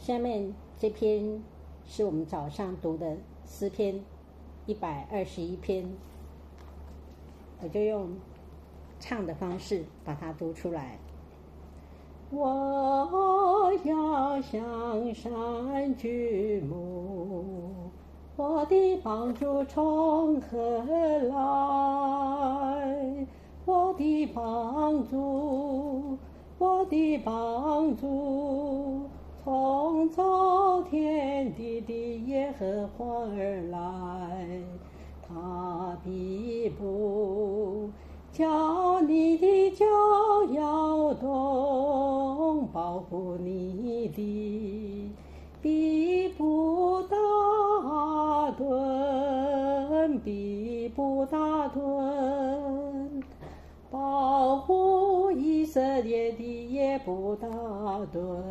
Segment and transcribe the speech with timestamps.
[0.00, 1.42] 下面这篇
[1.84, 4.02] 是我们早上读的诗篇
[4.64, 5.84] 一百二十一篇，
[7.62, 8.08] 我就用
[8.98, 10.98] 唱的方式把它读出来。
[12.30, 17.90] 我要向山举目，
[18.36, 20.78] 我的帮助从何
[21.24, 23.26] 来？
[23.66, 26.16] 我的帮助，
[26.58, 28.06] 我的帮助，
[32.60, 34.62] 的花儿来。
[35.26, 37.88] 他必不
[38.32, 39.84] 叫你的脚
[40.52, 45.14] 摇动，保护你的
[45.62, 47.16] 必不打
[48.58, 53.22] 盹，必不打盹。
[53.90, 57.48] 保护以色列的也不打
[58.12, 58.42] 盹，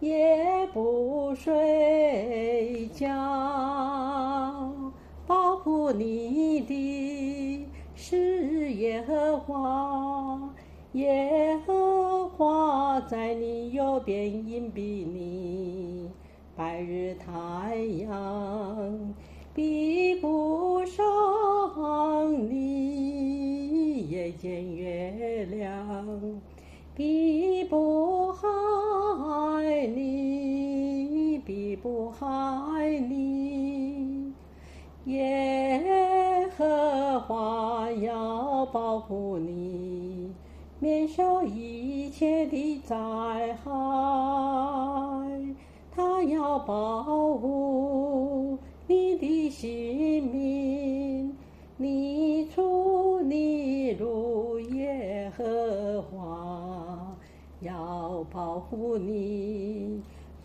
[0.00, 0.43] 也
[0.74, 3.06] 不睡觉，
[5.24, 10.52] 保护你的是耶和华，
[10.94, 16.10] 耶和华在你右边荫庇你，
[16.56, 19.14] 白日太阳
[19.54, 21.04] 必不伤
[22.50, 26.40] 你，夜间月亮
[26.96, 28.48] 必不害
[29.86, 30.63] 你，
[31.84, 34.32] 不害你。
[35.04, 40.32] 耶和华要保护你，
[40.80, 42.96] 免受一切的灾
[43.62, 43.70] 害。
[45.94, 47.02] 他要保
[47.34, 51.36] 护你的性命，
[51.76, 57.14] 你出你入，耶和华
[57.60, 60.00] 要保护你，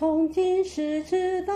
[0.00, 1.52] 从今时直到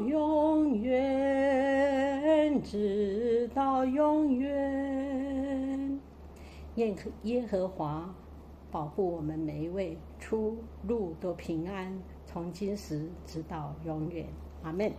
[0.00, 5.98] 永远，直到永远。
[6.74, 8.14] 耶和耶和华
[8.70, 14.26] 保护我们每一位，出入都平安，从今时直到永远。
[14.62, 14.92] 阿门。